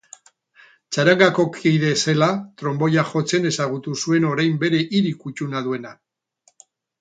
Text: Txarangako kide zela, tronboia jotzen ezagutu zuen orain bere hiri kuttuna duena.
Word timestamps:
Txarangako 0.95 1.43
kide 1.57 1.91
zela, 2.05 2.29
tronboia 2.61 3.03
jotzen 3.11 3.45
ezagutu 3.51 3.93
zuen 4.05 4.27
orain 4.31 4.57
bere 4.65 4.81
hiri 4.87 5.13
kuttuna 5.27 5.63
duena. 5.69 5.95